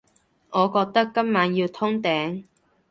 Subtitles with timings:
[0.03, 0.07] 我覺得
[1.05, 2.45] 今晚要通頂